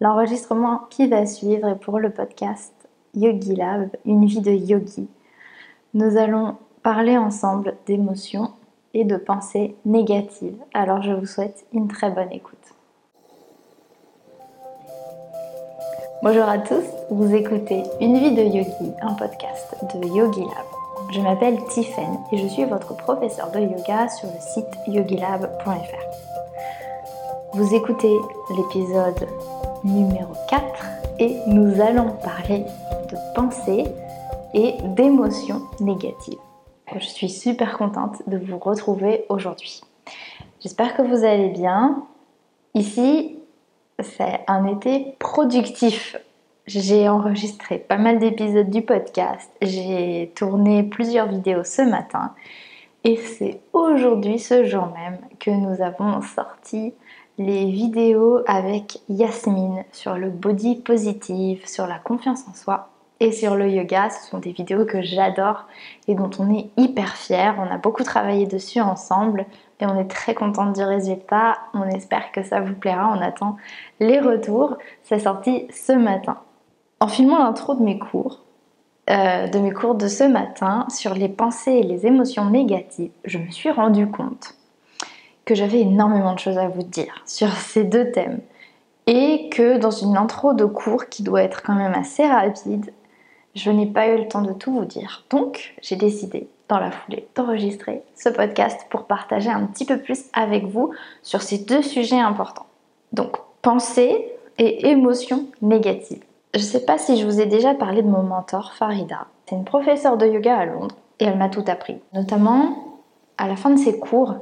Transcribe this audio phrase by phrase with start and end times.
[0.00, 2.72] L'enregistrement qui va suivre est pour le podcast
[3.14, 5.08] Yogi Lab, une vie de yogi.
[5.92, 8.52] Nous allons parler ensemble d'émotions
[8.94, 10.56] et de pensées négatives.
[10.72, 12.54] Alors je vous souhaite une très bonne écoute.
[16.22, 20.66] Bonjour à tous, vous écoutez Une vie de yogi, un podcast de Yogi Lab.
[21.10, 25.68] Je m'appelle Tiffen et je suis votre professeur de yoga sur le site yogilab.fr.
[27.54, 28.16] Vous écoutez
[28.56, 29.26] l'épisode
[29.88, 30.64] numéro 4
[31.18, 32.64] et nous allons parler
[33.10, 33.84] de pensée
[34.54, 36.38] et d'émotions négatives.
[36.94, 39.80] Je suis super contente de vous retrouver aujourd'hui.
[40.60, 42.04] J'espère que vous allez bien.
[42.74, 43.38] Ici,
[44.00, 46.16] c'est un été productif.
[46.66, 52.34] J'ai enregistré pas mal d'épisodes du podcast, j'ai tourné plusieurs vidéos ce matin
[53.04, 56.92] et c'est aujourd'hui, ce jour même, que nous avons sorti
[57.38, 62.88] les vidéos avec Yasmine sur le body positive, sur la confiance en soi
[63.20, 64.10] et sur le yoga.
[64.10, 65.66] Ce sont des vidéos que j'adore
[66.08, 67.52] et dont on est hyper fiers.
[67.58, 69.46] On a beaucoup travaillé dessus ensemble
[69.80, 71.58] et on est très contente du résultat.
[71.74, 73.14] On espère que ça vous plaira.
[73.16, 73.56] On attend
[74.00, 74.76] les retours.
[75.04, 76.38] C'est sorti ce matin.
[76.98, 78.42] En filmant l'intro de mes cours,
[79.10, 83.38] euh, de mes cours de ce matin sur les pensées et les émotions négatives, je
[83.38, 84.57] me suis rendu compte
[85.48, 88.40] que j'avais énormément de choses à vous dire sur ces deux thèmes
[89.06, 92.92] et que dans une intro de cours qui doit être quand même assez rapide,
[93.54, 95.24] je n'ai pas eu le temps de tout vous dire.
[95.30, 100.26] Donc, j'ai décidé dans la foulée d'enregistrer ce podcast pour partager un petit peu plus
[100.34, 102.66] avec vous sur ces deux sujets importants.
[103.14, 106.22] Donc, pensée et émotions négatives.
[106.52, 109.28] Je ne sais pas si je vous ai déjà parlé de mon mentor Farida.
[109.46, 111.96] C'est une professeure de yoga à Londres et elle m'a tout appris.
[112.12, 112.98] Notamment,
[113.38, 114.34] à la fin de ses cours,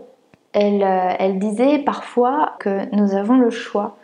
[0.57, 3.97] euh, elle, disait parfois que nous avons le choix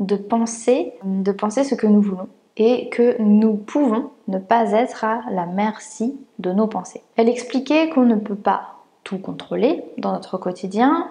[0.00, 5.04] de penser, de penser ce que nous voulons et que nous pouvons ne pas être
[5.04, 7.02] à la merci de nos pensées.
[7.16, 11.08] Elle expliquait qu'on ne peut pas tout contrôler dans notre quotidien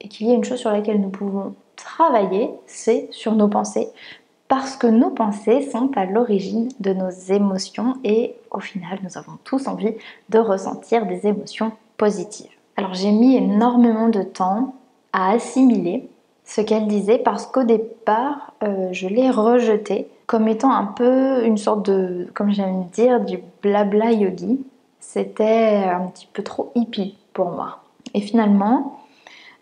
[0.00, 3.88] et qu'il y a une chose sur laquelle nous pouvons travailler, c'est sur nos pensées,
[4.48, 9.38] parce que nos pensées sont à l'origine de nos émotions et au final nous avons
[9.44, 9.94] tous envie
[10.28, 12.59] de ressentir des émotions positives.
[12.80, 14.74] Alors j'ai mis énormément de temps
[15.12, 16.08] à assimiler
[16.46, 21.58] ce qu'elle disait parce qu'au départ, euh, je l'ai rejeté comme étant un peu une
[21.58, 24.64] sorte de, comme j'aime dire, du blabla yogi.
[24.98, 27.80] C'était un petit peu trop hippie pour moi.
[28.14, 28.98] Et finalement,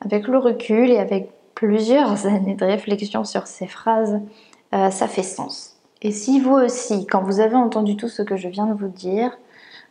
[0.00, 4.20] avec le recul et avec plusieurs années de réflexion sur ces phrases,
[4.74, 5.76] euh, ça fait sens.
[6.02, 8.86] Et si vous aussi, quand vous avez entendu tout ce que je viens de vous
[8.86, 9.36] dire,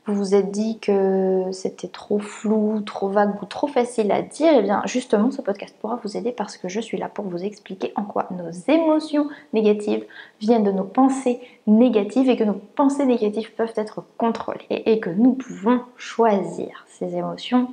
[0.07, 4.53] vous vous êtes dit que c'était trop flou, trop vague ou trop facile à dire,
[4.53, 7.25] et eh bien justement ce podcast pourra vous aider parce que je suis là pour
[7.25, 10.05] vous expliquer en quoi nos émotions négatives
[10.39, 15.09] viennent de nos pensées négatives et que nos pensées négatives peuvent être contrôlées et que
[15.09, 17.67] nous pouvons choisir ces émotions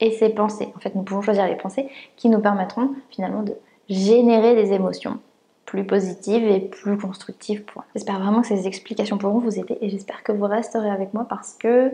[0.00, 0.72] et ces pensées.
[0.76, 3.54] En fait, nous pouvons choisir les pensées qui nous permettront finalement de
[3.88, 5.20] générer des émotions
[5.66, 9.90] plus positive et plus constructive pour J'espère vraiment que ces explications pourront vous aider et
[9.90, 11.92] j'espère que vous resterez avec moi parce que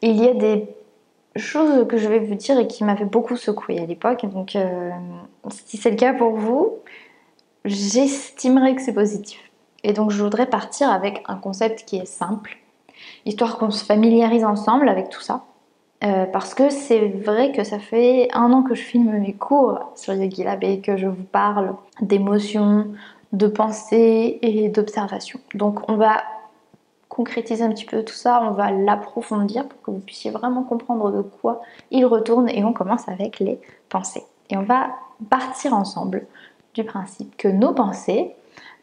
[0.00, 0.68] il y a des
[1.36, 4.24] choses que je vais vous dire et qui m'avaient beaucoup secoué à l'époque.
[4.26, 4.90] Donc, euh,
[5.50, 6.78] si c'est le cas pour vous,
[7.64, 9.38] j'estimerais que c'est positif.
[9.84, 12.58] Et donc, je voudrais partir avec un concept qui est simple,
[13.26, 15.44] histoire qu'on se familiarise ensemble avec tout ça.
[16.02, 19.78] Euh, parce que c'est vrai que ça fait un an que je filme mes cours
[19.96, 22.86] sur Yogi Lab et que je vous parle d'émotions,
[23.32, 25.40] de pensées et d'observations.
[25.54, 26.22] Donc on va
[27.10, 31.10] concrétiser un petit peu tout ça, on va l'approfondir pour que vous puissiez vraiment comprendre
[31.10, 34.24] de quoi il retourne et on commence avec les pensées.
[34.48, 34.90] Et on va
[35.28, 36.26] partir ensemble
[36.72, 38.34] du principe que nos pensées,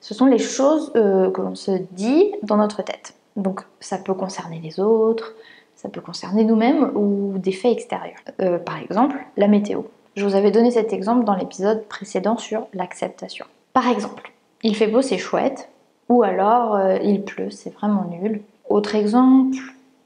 [0.01, 3.15] ce sont les choses euh, que l'on se dit dans notre tête.
[3.37, 5.33] Donc ça peut concerner les autres,
[5.77, 8.19] ça peut concerner nous-mêmes ou des faits extérieurs.
[8.41, 9.83] Euh, par exemple, la météo.
[10.15, 13.45] Je vous avais donné cet exemple dans l'épisode précédent sur l'acceptation.
[13.73, 14.33] Par exemple,
[14.63, 15.69] il fait beau, c'est chouette,
[16.09, 18.41] ou alors euh, il pleut, c'est vraiment nul.
[18.69, 19.57] Autre exemple,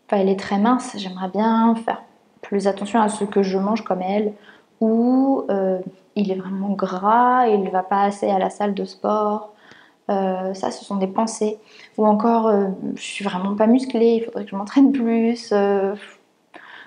[0.09, 2.03] elle est très mince, j'aimerais bien faire
[2.41, 4.33] plus attention à ce que je mange comme elle,
[4.81, 5.79] ou euh,
[6.15, 9.53] il est vraiment gras, il ne va pas assez à la salle de sport,
[10.09, 11.57] euh, ça, ce sont des pensées.
[11.97, 15.49] Ou encore, euh, je suis vraiment pas musclée, il faudrait que je m'entraîne plus.
[15.51, 15.95] Euh,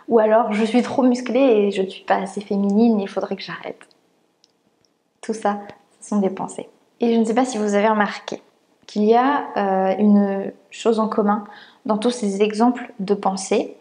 [0.08, 3.36] ou alors, je suis trop musclée et je ne suis pas assez féminine, il faudrait
[3.36, 3.88] que j'arrête.
[5.22, 5.60] Tout ça,
[6.00, 6.68] ce sont des pensées.
[7.00, 8.42] Et je ne sais pas si vous avez remarqué
[8.86, 11.44] qu'il y a une chose en commun
[11.86, 13.78] dans tous ces exemples de pensées,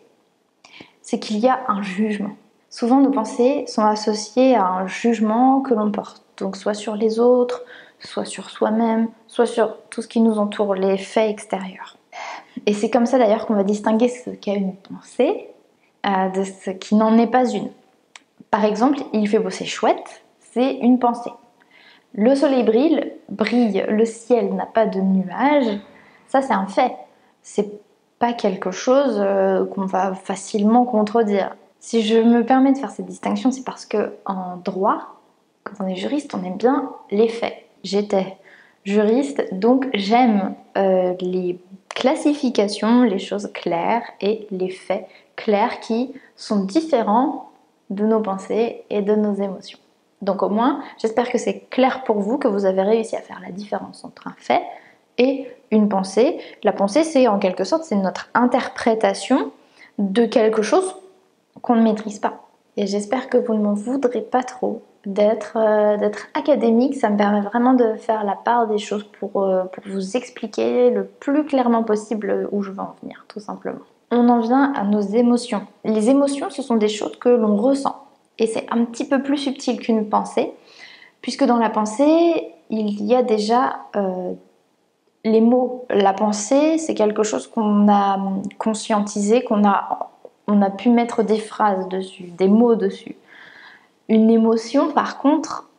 [1.01, 2.35] c'est qu'il y a un jugement.
[2.69, 7.19] Souvent, nos pensées sont associées à un jugement que l'on porte, donc soit sur les
[7.19, 7.61] autres,
[8.03, 11.97] soit sur soi-même, soit sur tout ce qui nous entoure, les faits extérieurs.
[12.65, 15.49] Et c'est comme ça d'ailleurs qu'on va distinguer ce qu'est une pensée
[16.05, 17.71] euh, de ce qui n'en est pas une.
[18.51, 21.31] Par exemple, il fait bosser chouette, c'est une pensée.
[22.13, 25.79] Le soleil brille, brille, le ciel n'a pas de nuages,
[26.27, 26.93] ça c'est un fait.
[27.41, 27.71] C'est
[28.19, 31.55] pas quelque chose euh, qu'on va facilement contredire.
[31.79, 35.19] Si je me permets de faire cette distinction, c'est parce que en droit,
[35.63, 37.62] quand on est juriste, on aime bien les faits.
[37.83, 38.37] J'étais
[38.83, 41.59] juriste, donc j'aime euh, les
[41.89, 47.49] classifications, les choses claires et les faits clairs qui sont différents
[47.89, 49.79] de nos pensées et de nos émotions.
[50.21, 53.41] Donc au moins, j'espère que c'est clair pour vous, que vous avez réussi à faire
[53.41, 54.63] la différence entre un fait
[55.17, 56.39] et une pensée.
[56.63, 59.51] La pensée, c'est en quelque sorte, c'est notre interprétation
[59.97, 60.95] de quelque chose
[61.61, 62.47] qu'on ne maîtrise pas.
[62.77, 66.95] Et j'espère que vous ne m'en voudrez pas trop d'être euh, d'être académique.
[66.95, 70.89] Ça me permet vraiment de faire la part des choses pour, euh, pour vous expliquer
[70.89, 73.79] le plus clairement possible où je veux en venir, tout simplement.
[74.11, 75.65] On en vient à nos émotions.
[75.83, 78.03] Les émotions, ce sont des choses que l'on ressent.
[78.39, 80.51] Et c'est un petit peu plus subtil qu'une pensée,
[81.21, 84.33] puisque dans la pensée, il y a déjà euh,
[85.23, 85.85] les mots.
[85.89, 88.19] La pensée, c'est quelque chose qu'on a
[88.57, 90.11] conscientisé, qu'on a,
[90.47, 93.15] on a pu mettre des phrases dessus, des mots dessus.
[94.09, 95.69] Une émotion, par contre,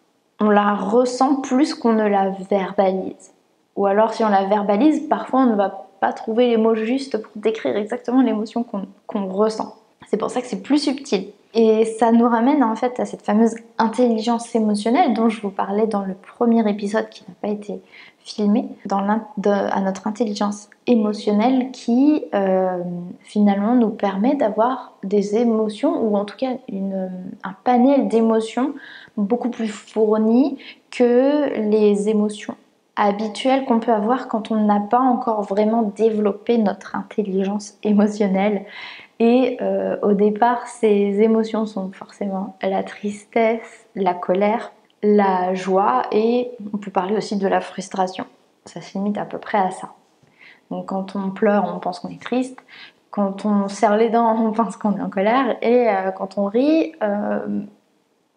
[0.41, 3.33] on la ressent plus qu'on ne la verbalise.
[3.77, 7.19] Ou alors, si on la verbalise, parfois on ne va pas trouver les mots justes
[7.19, 8.65] pour décrire exactement l'émotion
[9.07, 9.77] qu'on ressent.
[10.09, 11.29] C'est pour ça que c'est plus subtil.
[11.57, 15.87] Et ça nous ramène en fait à cette fameuse intelligence émotionnelle dont je vous parlais
[15.87, 17.81] dans le premier épisode qui n'a pas été
[18.25, 22.83] filmé, à notre intelligence émotionnelle qui euh,
[23.21, 28.75] finalement nous permet d'avoir des émotions ou en tout cas un panel d'émotions
[29.17, 30.59] beaucoup plus fourni
[30.91, 32.57] que les émotions
[32.97, 38.65] habituelles qu'on peut avoir quand on n'a pas encore vraiment développé notre intelligence émotionnelle
[39.21, 44.73] et euh, au départ, ces émotions sont forcément la tristesse, la colère,
[45.03, 48.27] la joie et on peut parler aussi de la frustration.
[48.65, 49.93] Ça se limite à peu près à ça.
[50.71, 52.59] Donc quand on pleure, on pense qu'on est triste.
[53.11, 55.57] Quand on serre les dents, on pense qu'on est en colère.
[55.63, 57.61] Et euh, quand on rit, euh,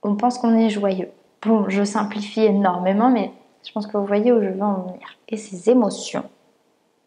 [0.03, 1.09] on pense qu'on est joyeux.
[1.41, 3.31] Bon, je simplifie énormément, mais
[3.65, 5.18] je pense que vous voyez où je veux en venir.
[5.30, 6.25] Et ces émotions,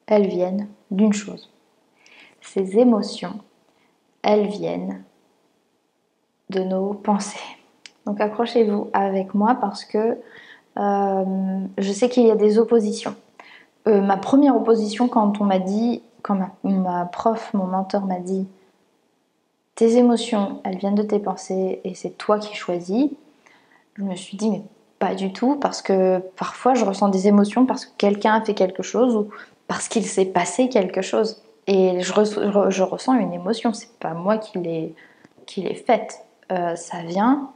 [0.06, 1.52] elles viennent d'une chose.
[2.40, 3.38] Ces émotions,
[4.22, 5.02] elles viennent
[6.50, 7.38] de nos pensées.
[8.06, 10.18] Donc accrochez-vous avec moi parce que
[10.78, 11.24] euh,
[11.78, 13.14] je sais qu'il y a des oppositions.
[13.86, 18.46] Euh, ma première opposition quand on m'a dit, quand ma, prof, mon mentor m'a dit
[19.74, 23.08] tes émotions, elles viennent de tes pensées et c'est toi qui choisis,
[23.94, 24.62] je me suis dit mais
[24.98, 28.54] pas du tout parce que parfois je ressens des émotions parce que quelqu'un a fait
[28.54, 29.28] quelque chose ou
[29.66, 31.42] parce qu'il s'est passé quelque chose.
[31.66, 36.24] Et je, ressens une émotion, c'est pas moi qui l'ai faite.
[36.52, 37.50] Euh, ça vient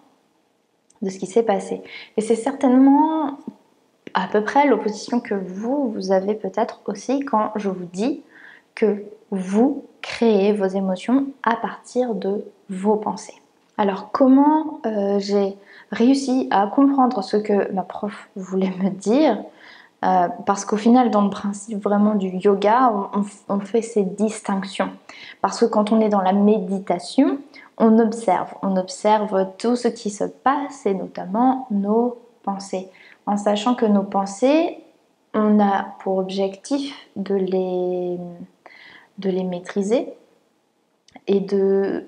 [1.03, 1.83] de ce qui s'est passé.
[2.17, 3.39] Et c'est certainement
[4.15, 8.23] à peu près l'opposition que vous, vous avez peut-être aussi quand je vous dis
[8.75, 13.41] que vous créez vos émotions à partir de vos pensées.
[13.77, 15.57] Alors comment euh, j'ai
[15.91, 19.43] réussi à comprendre ce que ma prof voulait me dire
[20.05, 22.93] euh, parce qu'au final, dans le principe vraiment du yoga,
[23.49, 24.91] on, fait ces distinctions.
[25.41, 27.39] Parce que quand on est dans la méditation,
[27.79, 28.53] on observe.
[28.63, 32.91] On observe tout ce qui se passe et notamment nos pensées.
[33.25, 34.79] En sachant que nos pensées,
[35.33, 38.19] on a pour objectif de les,
[39.19, 40.13] de les maîtriser
[41.27, 42.05] et de,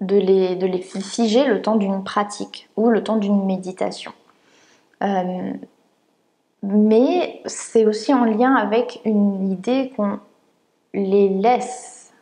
[0.00, 4.12] de, les, de les figer le temps d'une pratique ou le temps d'une méditation.
[5.04, 5.52] Euh,
[6.62, 10.18] mais c'est aussi en lien avec une idée qu'on
[10.94, 12.12] les laisse.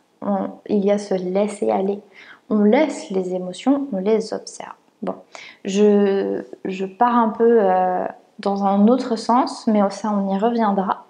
[0.67, 1.99] il y a ce laisser aller.
[2.49, 4.75] On laisse les émotions, on les observe.
[5.01, 5.15] Bon,
[5.65, 8.05] je, je pars un peu euh,
[8.39, 11.05] dans un autre sens, mais ça on y reviendra.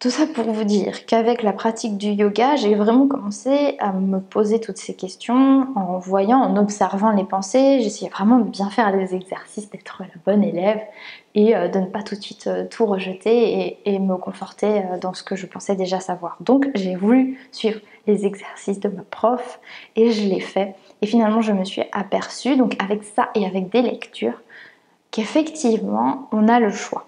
[0.00, 4.18] Tout ça pour vous dire qu'avec la pratique du yoga, j'ai vraiment commencé à me
[4.18, 7.82] poser toutes ces questions en voyant, en observant les pensées.
[7.82, 10.80] J'essayais vraiment de bien faire les exercices, d'être la bonne élève
[11.34, 14.98] et euh, de ne pas tout de suite euh, tout rejeter et, me conforter euh,
[14.98, 16.36] dans ce que je pensais déjà savoir.
[16.40, 19.60] Donc j'ai voulu suivre les exercices de ma prof
[19.96, 20.74] et je l'ai fait.
[21.02, 24.40] Et finalement, je me suis aperçue, donc avec ça et avec des lectures,
[25.10, 27.06] qu'effectivement, on a le choix.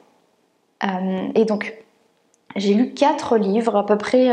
[1.34, 1.74] et donc,
[2.56, 4.30] j'ai lu quatre livres à peu près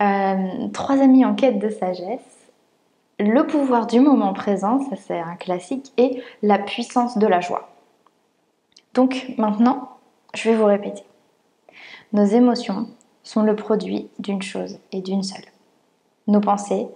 [0.00, 2.50] Euh, trois amis en quête de sagesse,
[3.18, 7.68] le pouvoir du moment présent, ça c'est un classique, et la puissance de la joie.
[8.94, 9.90] Donc maintenant,
[10.34, 11.04] je vais vous répéter.
[12.12, 12.88] Nos émotions
[13.22, 15.44] sont le produit d'une chose et d'une seule.
[16.26, 16.88] Nos pensées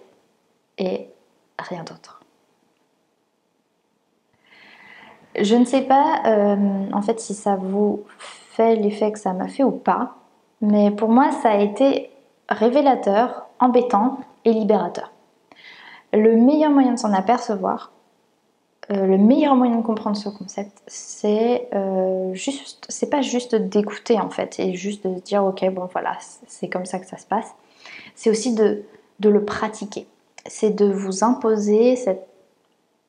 [0.78, 1.08] et
[1.58, 2.20] rien d'autre.
[5.38, 9.48] Je ne sais pas euh, en fait si ça vous fait l'effet que ça m'a
[9.48, 10.16] fait ou pas,
[10.60, 12.10] mais pour moi ça a été
[12.48, 15.12] révélateur, embêtant et libérateur.
[16.12, 17.92] Le meilleur moyen de s'en apercevoir,
[18.92, 24.20] euh, le meilleur moyen de comprendre ce concept, c'est euh, juste, c'est pas juste d'écouter
[24.20, 27.26] en fait et juste de dire ok bon voilà c'est comme ça que ça se
[27.26, 27.52] passe.
[28.14, 28.84] C'est aussi de,
[29.18, 30.06] de le pratiquer.
[30.46, 32.28] C'est de vous imposer cette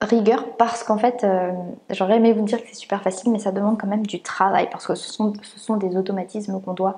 [0.01, 1.51] rigueur parce qu'en fait, euh,
[1.91, 4.69] j'aurais aimé vous dire que c'est super facile, mais ça demande quand même du travail
[4.71, 6.97] parce que ce sont, ce sont des automatismes qu'on doit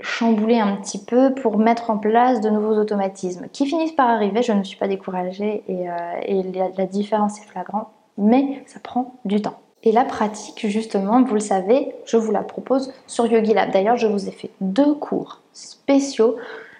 [0.00, 4.42] chambouler un petit peu pour mettre en place de nouveaux automatismes qui finissent par arriver.
[4.42, 9.40] Je ne suis pas découragée et, euh, la, différence est flagrante, mais ça prend du
[9.40, 9.58] temps.
[9.82, 13.70] Et la pratique, justement, vous le savez, je vous la propose sur Yogi Lab.
[13.70, 16.36] D'ailleurs, je vous ai fait deux cours spéciaux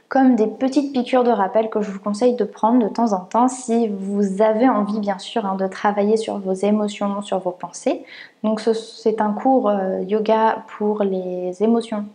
[0.09, 3.21] comme des petites piqûres de rappel que je vous conseille de prendre de temps en
[3.21, 7.50] temps si vous avez envie bien sûr hein, de travailler sur vos émotions, sur vos
[7.50, 8.04] pensées.
[8.42, 12.06] Donc c'est un cours euh, yoga pour les émotions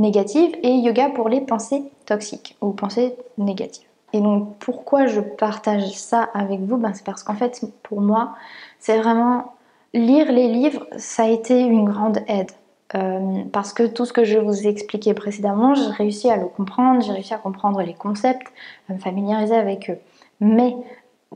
[0.00, 3.86] négatives et yoga pour les pensées toxiques ou pensées négatives.
[4.12, 6.76] Et donc pourquoi je partage ça avec vous?
[6.76, 8.34] Ben, C'est parce qu'en fait pour moi
[8.80, 9.54] c'est vraiment
[9.94, 12.50] lire les livres ça a été une grande aide.
[12.96, 16.46] Euh, parce que tout ce que je vous ai expliqué précédemment, j'ai réussi à le
[16.46, 18.48] comprendre, j'ai réussi à comprendre les concepts,
[18.88, 19.98] à me familiariser avec eux.
[20.40, 20.74] Mais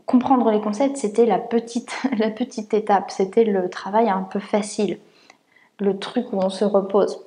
[0.06, 4.98] comprendre les concepts, c'était la petite, la petite étape, c'était le travail un peu facile,
[5.78, 7.20] le truc où on se repose.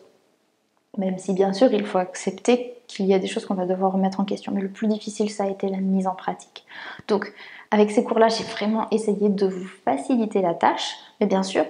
[0.98, 3.92] Même si bien sûr il faut accepter qu'il y a des choses qu'on va devoir
[3.92, 4.52] remettre en question.
[4.54, 6.66] Mais le plus difficile, ça a été la mise en pratique.
[7.08, 7.34] Donc
[7.72, 10.96] avec ces cours-là, j'ai vraiment essayé de vous faciliter la tâche.
[11.20, 11.66] Mais bien sûr,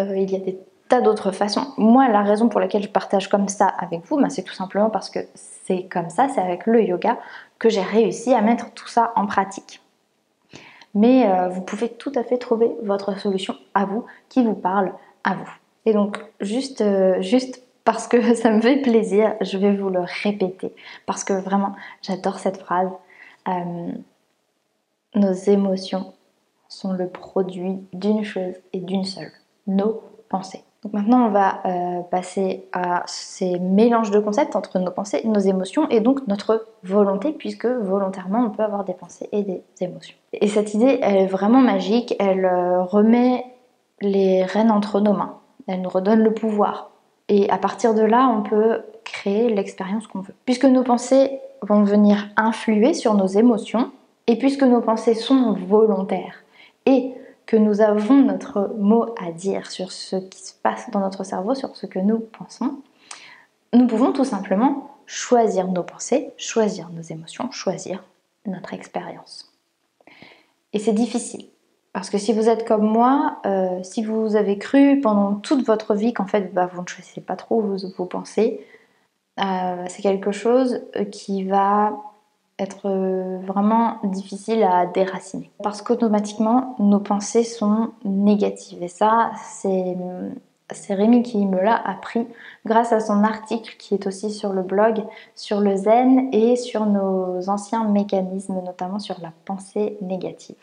[0.00, 0.58] euh, il y a des
[0.88, 1.66] tas d'autres façons.
[1.76, 4.90] Moi, la raison pour laquelle je partage comme ça avec vous, ben, c'est tout simplement
[4.90, 7.18] parce que c'est comme ça, c'est avec le yoga
[7.58, 9.80] que j'ai réussi à mettre tout ça en pratique.
[10.94, 14.92] Mais euh, vous pouvez tout à fait trouver votre solution à vous, qui vous parle
[15.24, 15.50] à vous.
[15.84, 20.04] Et donc, juste, euh, juste parce que ça me fait plaisir, je vais vous le
[20.22, 20.74] répéter.
[21.06, 22.90] Parce que vraiment, j'adore cette phrase.
[23.48, 23.92] Euh,
[25.14, 26.12] nos émotions
[26.68, 29.30] sont le produit d'une chose et d'une seule,
[29.66, 30.62] nos pensées.
[30.82, 35.38] Donc maintenant, on va euh, passer à ces mélanges de concepts entre nos pensées, nos
[35.38, 40.16] émotions et donc notre volonté, puisque volontairement, on peut avoir des pensées et des émotions.
[40.32, 43.44] Et cette idée, elle est vraiment magique, elle euh, remet
[44.00, 46.90] les rênes entre nos mains, elle nous redonne le pouvoir.
[47.28, 50.34] Et à partir de là, on peut créer l'expérience qu'on veut.
[50.44, 53.90] Puisque nos pensées vont venir influer sur nos émotions,
[54.26, 56.44] et puisque nos pensées sont volontaires,
[56.84, 57.12] et
[57.46, 61.54] que nous avons notre mot à dire sur ce qui se passe dans notre cerveau,
[61.54, 62.82] sur ce que nous pensons,
[63.72, 68.02] nous pouvons tout simplement choisir nos pensées, choisir nos émotions, choisir
[68.46, 69.52] notre expérience.
[70.72, 71.46] Et c'est difficile.
[71.96, 75.94] Parce que si vous êtes comme moi, euh, si vous avez cru pendant toute votre
[75.94, 78.60] vie qu'en fait bah, vous ne choisissez pas trop vos, pensées,
[79.40, 81.96] euh, c'est quelque chose qui va
[82.58, 85.50] être euh, vraiment difficile à déraciner.
[85.62, 88.82] Parce qu'automatiquement, nos pensées sont négatives.
[88.82, 89.96] Et ça, c'est
[90.90, 92.26] Rémi qui me l'a appris
[92.66, 95.02] grâce à son article qui est aussi sur le blog,
[95.34, 100.56] sur le zen et sur nos anciens mécanismes, notamment sur la pensée négative.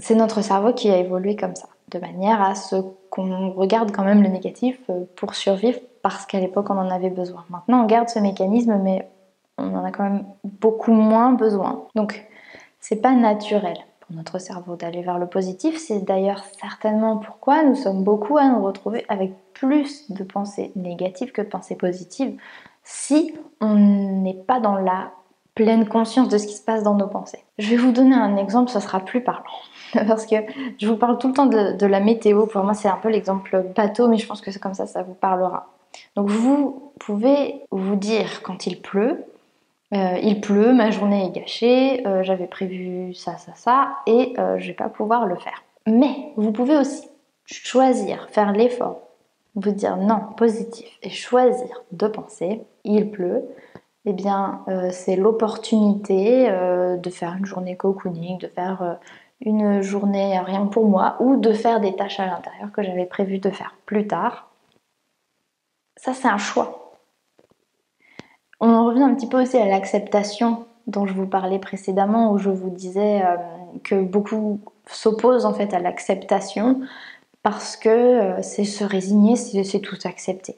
[0.00, 2.76] C'est notre cerveau qui a évolué comme ça, de manière à ce
[3.10, 7.10] qu'on regarde quand même le négatif euh, pour survivre parce qu'à l'époque on en avait
[7.10, 7.44] besoin.
[7.50, 9.08] Maintenant on garde ce mécanisme mais
[9.60, 11.86] on en a quand même beaucoup moins besoin.
[11.94, 12.26] Donc,
[12.80, 15.78] c'est pas naturel pour notre cerveau d'aller vers le positif.
[15.78, 21.32] C'est d'ailleurs certainement pourquoi nous sommes beaucoup à nous retrouver avec plus de pensées négatives
[21.32, 22.36] que de pensées positives
[22.82, 25.12] si on n'est pas dans la
[25.54, 27.44] pleine conscience de ce qui se passe dans nos pensées.
[27.58, 29.42] Je vais vous donner un exemple, ça sera plus parlant.
[30.06, 30.36] Parce que
[30.78, 32.46] je vous parle tout le temps de, la météo.
[32.46, 35.02] Pour moi, c'est un peu l'exemple bateau, mais je pense que c'est comme ça, ça
[35.02, 35.68] vous parlera.
[36.16, 39.24] Donc vous pouvez vous dire quand il pleut,
[39.92, 44.58] euh, il pleut, ma journée est gâchée, euh, j'avais prévu ça, ça, ça, et euh,
[44.58, 45.64] je vais pas pouvoir le faire.
[45.86, 47.08] Mais vous pouvez aussi
[47.44, 49.00] choisir, faire l'effort,
[49.56, 53.42] vous dire non, positif, et choisir de penser, il pleut,
[54.04, 58.98] eh bien c'est l'opportunité de faire une journée cocooning, de faire
[59.40, 63.38] une journée rien pour moi, ou de faire des tâches à l'intérieur que j'avais prévu
[63.38, 64.50] de faire plus tard.
[65.96, 66.80] Ça c'est un choix
[68.60, 72.50] on revient un petit peu aussi à l'acceptation dont je vous parlais précédemment, où je
[72.50, 73.36] vous disais euh,
[73.84, 76.80] que beaucoup s'opposent en fait à l'acceptation
[77.42, 80.56] parce que euh, c'est se résigner, c'est tout accepter.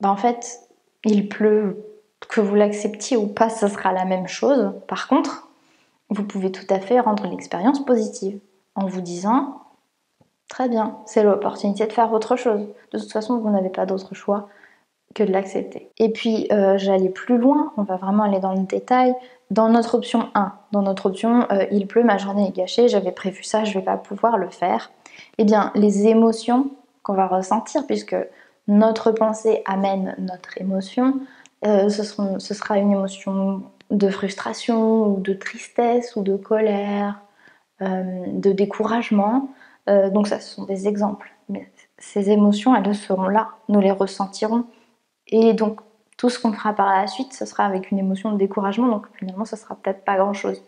[0.00, 0.60] Ben, en fait,
[1.04, 1.84] il pleut,
[2.28, 4.72] que vous l'acceptiez ou pas, ce sera la même chose.
[4.86, 5.48] Par contre,
[6.14, 8.38] vous pouvez tout à fait rendre l'expérience positive
[8.74, 9.60] en vous disant
[10.48, 12.68] très bien, c'est l'opportunité de faire autre chose.
[12.92, 14.48] De toute façon, vous n'avez pas d'autre choix
[15.14, 15.90] que de l'accepter.
[15.98, 19.14] Et puis euh, j'allais plus loin, on va vraiment aller dans le détail.
[19.50, 23.12] Dans notre option 1, dans notre option euh, il pleut, ma journée est gâchée, j'avais
[23.12, 24.90] prévu ça, je vais pas pouvoir le faire.
[25.38, 26.70] Eh bien, les émotions
[27.02, 28.16] qu'on va ressentir, puisque
[28.66, 31.20] notre pensée amène notre émotion,
[31.66, 32.02] euh, ce,
[32.54, 37.20] sera une émotion de frustration ou de tristesse ou de colère,
[37.80, 39.50] de découragement.
[39.86, 41.30] donc ça, ce sont des exemples.
[41.48, 44.64] Mais ces émotions, elles seront là, nous les ressentirons.
[45.26, 45.80] Et donc,
[46.16, 49.06] tout ce qu'on fera par la suite, ce sera avec une émotion de découragement, donc
[49.18, 50.62] finalement, ça sera peut-être pas grand-chose.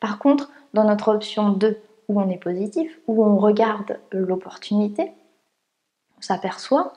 [0.00, 5.12] Par contre, dans notre option 2, où on est positif, où on regarde l'opportunité,
[6.18, 6.92] on s'aperçoit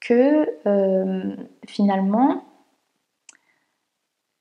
[0.00, 1.36] que euh,
[1.66, 2.44] finalement,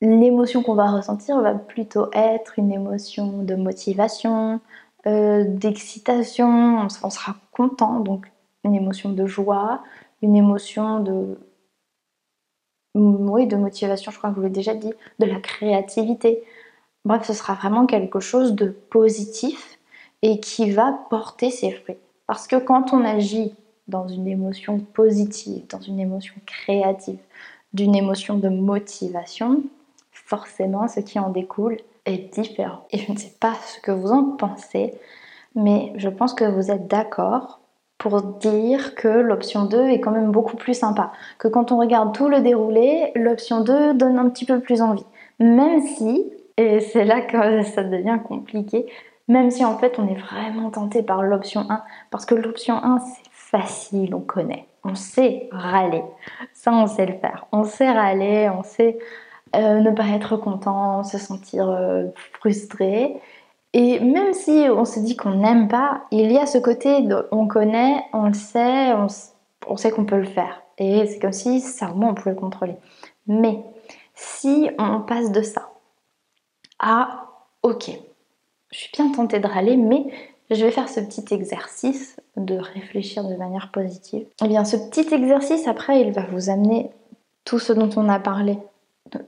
[0.02, 4.60] l'émotion qu'on va ressentir va plutôt être une émotion de motivation,
[5.08, 8.32] euh, d'excitation, on sera content, donc
[8.64, 9.84] une émotion de joie,
[10.22, 11.38] une émotion de
[12.96, 16.44] oui, de motivation, je crois que vous l'avez déjà dit, de la créativité.
[17.04, 19.80] Bref, ce sera vraiment quelque chose de positif
[20.22, 21.98] et qui va porter ses fruits.
[22.26, 23.54] Parce que quand on agit
[23.88, 27.20] dans une émotion positive, dans une émotion créative,
[27.74, 29.62] d'une émotion de motivation,
[30.26, 32.86] forcément ce qui en découle est différent.
[32.92, 34.94] Et je ne sais pas ce que vous en pensez,
[35.56, 37.62] mais je pense que vous êtes d'accord
[37.98, 41.12] pour dire que l'option 2 est quand même beaucoup plus sympa.
[41.40, 45.06] Que quand on regarde tout le déroulé, l'option 2 donne un petit peu plus envie.
[45.40, 48.88] Même si, et c'est là que ça devient compliqué,
[49.28, 53.00] même si en fait on est vraiment tenté par l'option 1, parce que l'option 1
[53.00, 56.04] c'est facile, on connaît, on sait râler,
[56.54, 59.00] ça on sait le faire, on sait râler, on sait
[59.56, 63.20] euh, ne pas être content, se sentir euh, frustré,
[63.78, 67.46] et même si on se dit qu'on n'aime pas, il y a ce côté on
[67.46, 68.94] connaît, on le sait,
[69.68, 70.62] on, sait qu'on peut le faire.
[70.78, 72.78] Et c'est comme si ça au moins on pouvait le contrôler.
[73.28, 73.60] Mais
[74.14, 75.74] si on passe de ça
[76.80, 77.26] à
[77.64, 77.92] ok,
[78.72, 80.06] je suis bien tentée de râler, mais
[80.50, 84.22] je vais faire ce petit exercice de réfléchir de manière positive.
[84.22, 86.92] Et eh bien ce petit exercice après il va vous amener
[87.44, 88.58] tout ce dont on a parlé,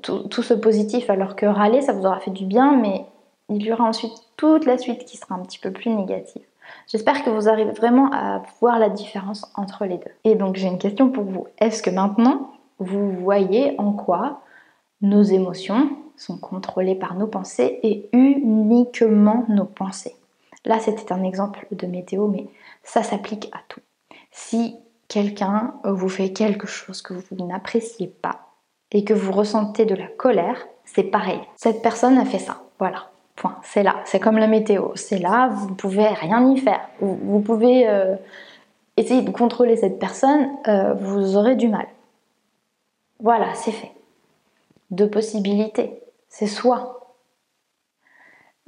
[0.02, 3.06] tout, ce positif, alors que râler ça vous aura fait du bien, mais
[3.50, 6.44] il y aura ensuite toute la suite qui sera un petit peu plus négative.
[6.88, 10.12] J'espère que vous arrivez vraiment à voir la différence entre les deux.
[10.26, 11.48] Et donc j'ai une question pour vous.
[11.60, 14.42] Est-ce que maintenant vous voyez en quoi
[15.02, 20.16] nos émotions sont contrôlées par nos pensées et uniquement nos pensées?
[20.66, 22.48] Là c'était un exemple de météo, mais
[22.84, 23.82] ça s'applique à tout.
[24.32, 24.76] Si
[25.08, 28.47] quelqu'un vous fait quelque chose que vous n'appréciez pas
[28.92, 31.40] et que vous ressentez de la colère, c'est pareil.
[31.56, 32.62] Cette personne a fait ça.
[32.80, 33.10] Voilà.
[33.36, 33.58] Point.
[33.64, 33.98] C'est là.
[34.06, 34.90] C'est comme la météo.
[34.96, 35.50] C'est là.
[35.50, 36.90] Vous ne pouvez rien y faire.
[37.02, 38.16] Vous, pouvez euh,
[38.96, 40.50] essayer de contrôler cette personne.
[40.68, 41.88] Euh, vous aurez du mal.
[43.20, 43.92] Voilà, c'est fait.
[44.90, 46.02] Deux possibilités.
[46.30, 46.98] C'est soit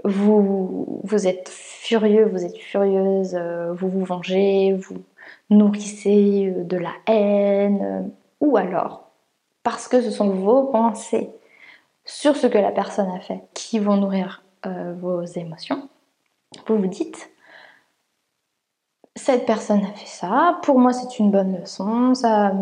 [0.03, 5.03] vous, êtes furieux, vous êtes furieuse, euh, vous vous vengez, vous
[5.49, 9.08] nourrissez de la haine, ou alors
[9.63, 11.29] parce que ce sont vos pensées
[12.05, 15.89] sur ce que la personne a fait qui vont nourrir euh, vos émotions,
[16.67, 17.29] vous vous dites
[19.19, 22.53] cette personne a fait ça, pour moi c'est une bonne leçon, ça,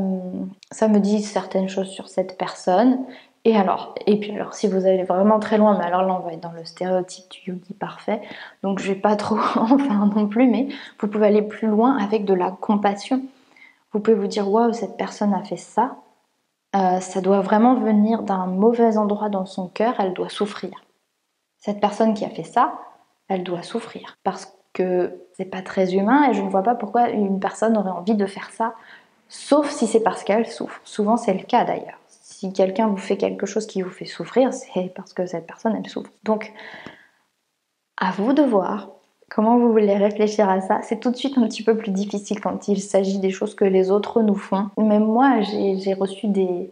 [0.71, 3.05] ça me dit certaines choses sur cette personne.
[3.45, 6.25] Et alors, et puis alors, si vous allez vraiment très loin, mais alors là on
[6.25, 8.21] va être dans le stéréotype du yogi parfait,
[8.63, 10.67] donc je vais pas trop en faire non plus, mais
[10.99, 13.21] vous pouvez aller plus loin avec de la compassion.
[13.93, 15.95] Vous pouvez vous dire waouh, cette personne a fait ça,
[16.77, 20.71] euh, ça doit vraiment venir d'un mauvais endroit dans son cœur, elle doit souffrir
[21.57, 22.79] cette personne qui a fait ça,
[23.27, 27.09] elle doit souffrir parce que c'est pas très humain et je ne vois pas pourquoi
[27.09, 28.73] une personne aurait envie de faire ça
[29.27, 30.79] sauf si c'est parce qu'elle souffre.
[30.85, 31.99] Souvent c'est le cas d'ailleurs.
[32.07, 35.75] Si quelqu'un vous fait quelque chose qui vous fait souffrir, c'est parce que cette personne
[35.75, 36.11] elle souffre.
[36.23, 36.53] Donc
[37.97, 38.89] à vous de voir
[39.29, 40.79] comment vous voulez réfléchir à ça?
[40.83, 43.65] C'est tout de suite un petit peu plus difficile quand il s'agit des choses que
[43.65, 44.69] les autres nous font.
[44.77, 46.71] Même moi j'ai reçu des,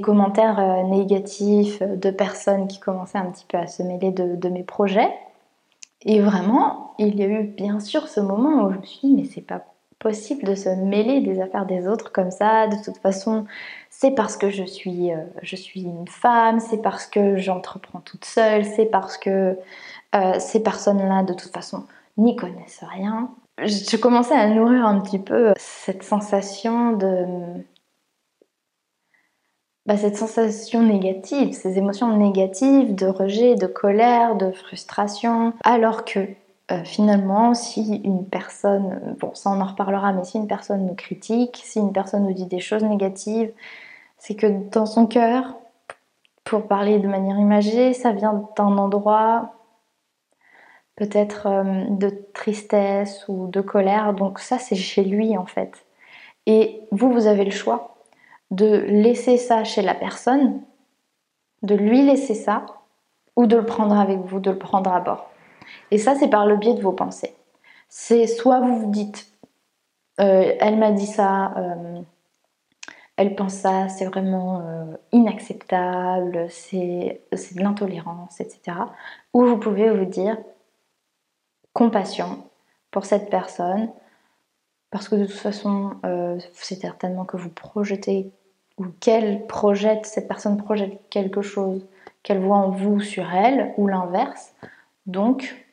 [0.00, 4.62] commentaires euh, négatifs de personnes qui commençaient un petit peu à se mêler de, mes
[4.62, 5.12] projets.
[6.04, 9.14] Et vraiment, il y a eu bien sûr ce moment où je me suis dit,
[9.14, 9.64] mais c'est pas
[9.98, 12.68] possible de se mêler des affaires des autres comme ça.
[12.68, 13.46] De toute façon,
[13.90, 18.24] c'est parce que je suis, euh, je suis une femme, c'est parce que j'entreprends toute
[18.24, 19.58] seule, c'est parce que
[20.14, 21.84] euh, ces personnes-là, de toute façon,
[22.16, 23.30] n'y connaissent rien.
[23.58, 27.26] Je commençais à nourrir un petit peu cette sensation de
[29.86, 36.20] bah, cette sensation négative, ces émotions négatives de rejet, de colère, de frustration, alors que
[36.70, 40.94] euh, finalement, si une personne, bon ça on en reparlera, mais si une personne nous
[40.94, 43.50] critique, si une personne nous dit des choses négatives,
[44.18, 45.56] c'est que dans son cœur,
[46.44, 49.54] pour parler de manière imagée, ça vient d'un endroit
[50.98, 55.86] peut-être euh, de tristesse ou de colère, donc ça c'est chez lui en fait.
[56.46, 57.98] Et vous, vous avez le choix
[58.50, 60.60] de laisser ça chez la personne,
[61.62, 62.66] de lui laisser ça,
[63.36, 65.30] ou de le prendre avec vous, de le prendre à bord.
[65.92, 67.36] Et ça, c'est par le biais de vos pensées.
[67.88, 69.30] C'est soit vous vous dites,
[70.20, 72.00] euh, elle m'a dit ça, euh,
[73.16, 74.62] elle pense ça, c'est vraiment
[75.12, 78.78] inacceptable, c'est de l'intolérance, etc.
[79.34, 80.38] Ou vous pouvez vous dire,
[81.72, 82.44] compassion
[82.90, 83.90] pour cette personne,
[84.90, 85.96] parce que de toute façon,
[86.54, 88.32] c'est certainement que vous projetez
[88.78, 91.86] ou qu'elle projette, cette personne projette quelque chose
[92.22, 94.54] qu'elle voit en vous sur elle, ou l'inverse.
[95.06, 95.66] Donc,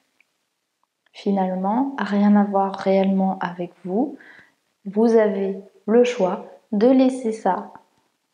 [1.12, 4.18] finalement, rien à voir réellement avec vous.
[4.86, 7.72] Vous avez le choix de laisser ça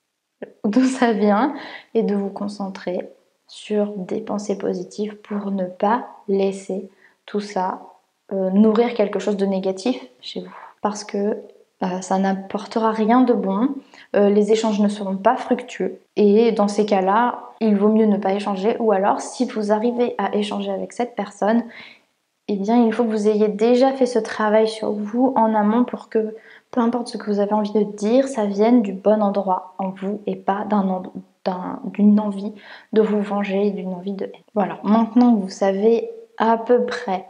[0.63, 1.53] d'où ça vient
[1.93, 3.09] et de vous concentrer
[3.47, 6.89] sur des pensées positives pour ne pas laisser
[7.31, 7.81] tout ça
[8.33, 10.55] euh, nourrir quelque chose de négatif chez vous.
[10.81, 11.37] Parce que
[11.81, 13.69] euh, ça n'apportera rien de bon,
[14.17, 16.01] euh, les échanges ne seront pas fructueux.
[16.17, 18.75] Et dans ces cas-là, il vaut mieux ne pas échanger.
[18.79, 21.63] Ou alors si vous arrivez à échanger avec cette personne,
[22.49, 25.85] eh bien il faut que vous ayez déjà fait ce travail sur vous en amont
[25.85, 26.35] pour que
[26.71, 29.89] peu importe ce que vous avez envie de dire, ça vienne du bon endroit en
[29.89, 30.65] vous et pas
[31.93, 32.53] d'une envie
[32.91, 37.25] de vous venger, d'une envie de Voilà, maintenant que vous savez à peu près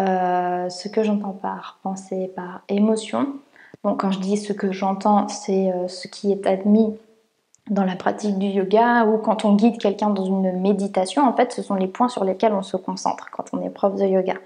[0.00, 3.34] euh, ce que j'entends par pensée, par émotion,
[3.84, 6.96] Bon, quand je dis ce que j'entends, c'est euh, ce qui est admis
[7.68, 11.52] dans la pratique du yoga ou quand on guide quelqu'un dans une méditation, en fait,
[11.52, 14.36] ce sont les points sur lesquels on se concentre quand on est prof de yoga.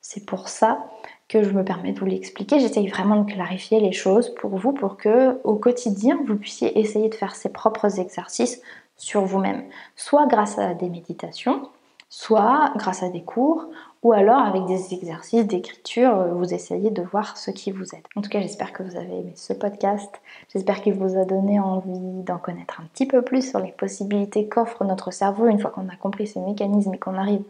[0.00, 0.86] C'est pour ça
[1.28, 2.60] que je me permets de vous l'expliquer.
[2.60, 7.08] J'essaye vraiment de clarifier les choses pour vous, pour que au quotidien, vous puissiez essayer
[7.08, 8.62] de faire ces propres exercices
[8.96, 9.64] sur vous-même,
[9.96, 11.68] soit grâce à des méditations,
[12.10, 13.68] soit grâce à des cours,
[14.02, 18.02] ou alors avec des exercices d'écriture, euh, vous essayez de voir ce qui vous aide.
[18.16, 20.10] En tout cas, j'espère que vous avez aimé ce podcast.
[20.52, 24.48] J'espère qu'il vous a donné envie d'en connaître un petit peu plus sur les possibilités
[24.48, 27.42] qu'offre notre cerveau une fois qu'on a compris ces mécanismes et qu'on arrive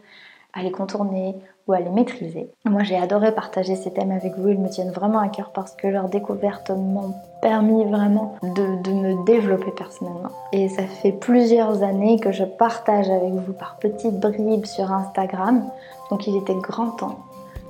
[0.53, 1.35] à les contourner
[1.67, 2.49] ou à les maîtriser.
[2.65, 5.75] Moi j'ai adoré partager ces thèmes avec vous, ils me tiennent vraiment à cœur parce
[5.75, 10.31] que leurs découvertes m'ont permis vraiment de, de, me développer personnellement.
[10.53, 15.63] Et ça fait plusieurs années que je partage avec vous par petites bribes sur Instagram,
[16.09, 17.19] donc il était grand temps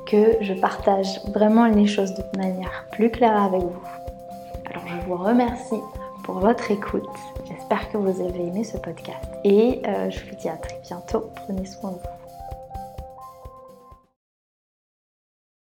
[0.06, 3.82] que je partage vraiment les choses de manière plus claire avec vous.
[4.70, 5.80] Alors je vous remercie
[6.24, 7.08] pour votre écoute.
[7.48, 11.30] J'espère que vous avez aimé ce podcast et euh, je vous dis à très bientôt.
[11.36, 12.21] Prenez soin de vous.